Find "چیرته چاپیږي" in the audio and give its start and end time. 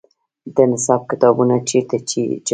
1.69-2.37